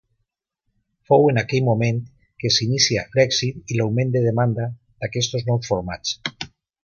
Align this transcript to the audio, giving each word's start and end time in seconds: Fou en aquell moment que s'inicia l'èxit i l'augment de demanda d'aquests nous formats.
Fou 1.09 1.27
en 1.33 1.39
aquell 1.41 1.65
moment 1.67 1.99
que 2.43 2.51
s'inicia 2.55 3.03
l'èxit 3.19 3.75
i 3.75 3.79
l'augment 3.81 4.15
de 4.17 4.25
demanda 4.31 4.67
d'aquests 5.03 5.47
nous 5.51 5.69
formats. 5.73 6.17